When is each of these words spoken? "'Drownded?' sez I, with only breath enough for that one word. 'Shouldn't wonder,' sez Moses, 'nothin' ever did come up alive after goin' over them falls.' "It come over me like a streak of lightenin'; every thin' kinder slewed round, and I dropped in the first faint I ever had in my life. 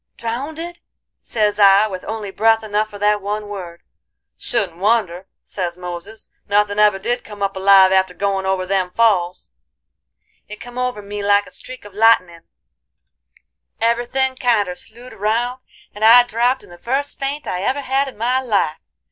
"'Drownded?' 0.17 0.79
sez 1.21 1.59
I, 1.59 1.85
with 1.85 2.03
only 2.05 2.31
breath 2.31 2.63
enough 2.63 2.89
for 2.89 2.97
that 2.97 3.21
one 3.21 3.47
word. 3.47 3.83
'Shouldn't 4.35 4.77
wonder,' 4.79 5.27
sez 5.43 5.77
Moses, 5.77 6.29
'nothin' 6.47 6.79
ever 6.79 6.97
did 6.97 7.23
come 7.23 7.43
up 7.43 7.55
alive 7.55 7.91
after 7.91 8.15
goin' 8.15 8.43
over 8.47 8.65
them 8.65 8.89
falls.' 8.89 9.51
"It 10.47 10.55
come 10.59 10.79
over 10.79 11.03
me 11.03 11.21
like 11.23 11.45
a 11.45 11.51
streak 11.51 11.85
of 11.85 11.93
lightenin'; 11.93 12.45
every 13.79 14.07
thin' 14.07 14.33
kinder 14.37 14.73
slewed 14.73 15.13
round, 15.13 15.61
and 15.93 16.03
I 16.03 16.23
dropped 16.23 16.63
in 16.63 16.71
the 16.71 16.79
first 16.79 17.19
faint 17.19 17.45
I 17.45 17.61
ever 17.61 17.81
had 17.81 18.07
in 18.07 18.17
my 18.17 18.41
life. 18.41 18.79